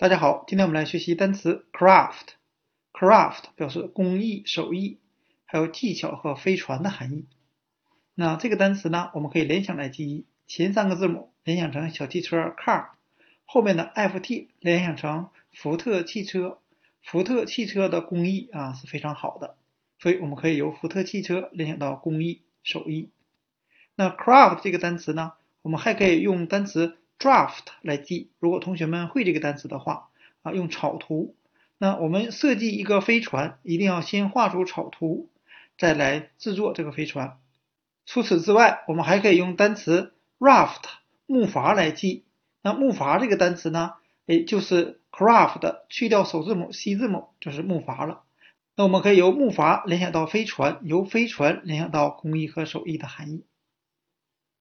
[0.00, 2.28] 大家好，今天我们来学习单词 craft。
[2.92, 5.00] craft 表示工艺、手艺，
[5.44, 7.26] 还有技巧和飞船的含义。
[8.14, 12.90] 那这个单词呢，我们可以联想来记忆，前三个字母联想成小汽车 car，
[13.44, 16.60] 后面的 ft 联想成福特汽车。
[17.02, 19.56] 福特汽车的工艺啊是非常好的，
[19.98, 23.10] 所以我们可以由福特汽车联想到工艺、手艺。
[23.96, 26.98] 那 craft 这个单词呢，我们还可以用单词。
[27.18, 30.08] Draft 来记，如果同学们会这个单词的话，
[30.42, 31.34] 啊，用草图。
[31.78, 35.28] 那我们设计一个飞船，一定要先画出草图，
[35.76, 37.38] 再来制作这个飞船。
[38.06, 40.82] 除此之外，我们还可以用单词 raft
[41.26, 42.24] 木筏来记。
[42.62, 43.94] 那木筏这个单词呢，
[44.26, 48.22] 哎，就是 craft 去掉首字母 c 字母就是木筏了。
[48.76, 53.44] 那我们可以由木筏联想到飞船，由飞船联想到工艺和手艺的含义。